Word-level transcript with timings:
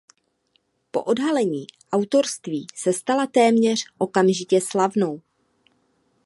Po 0.91 1.03
odhalení 1.03 1.67
autorství 1.91 2.67
se 2.75 2.93
stala 2.93 3.27
téměř 3.27 3.83
okamžitě 3.97 4.61
slavnou. 4.61 5.21